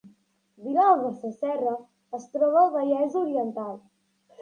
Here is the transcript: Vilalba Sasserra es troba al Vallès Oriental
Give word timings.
Vilalba 0.67 1.11
Sasserra 1.19 1.75
es 2.21 2.27
troba 2.35 2.63
al 2.67 2.75
Vallès 2.81 3.23
Oriental 3.25 3.83